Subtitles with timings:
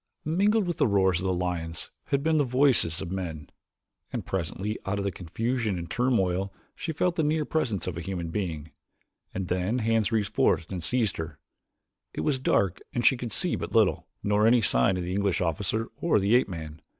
[0.25, 3.51] Mingled with the roars of the lions had been the voices of men,
[4.11, 8.01] and presently out of the confusion and turmoil she felt the near presence of a
[8.01, 8.71] human being,
[9.31, 11.37] and then hands reached forth and seized her.
[12.15, 15.39] It was dark and she could see but little, nor any sign of the English
[15.39, 16.81] officer or the ape man.